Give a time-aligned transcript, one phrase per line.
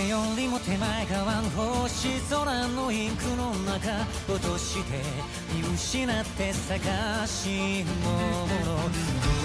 [0.00, 3.90] よりも手前側の星空のインクの中
[4.28, 5.00] 落として
[5.54, 9.43] 見失って探し物。